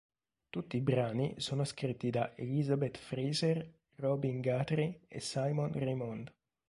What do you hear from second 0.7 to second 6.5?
i brani sono scritti da Elizabeth Fraser, Robin Guthrie e Simon Raymonde.